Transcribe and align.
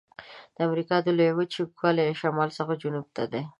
د 0.55 0.57
امریکا 0.67 0.97
د 1.01 1.07
لویې 1.17 1.35
وچې 1.37 1.59
اوږدوالی 1.61 2.03
له 2.09 2.15
شمال 2.21 2.49
څخه 2.57 2.73
جنوب 2.81 3.07
ته 3.15 3.23
دی. 3.31 3.43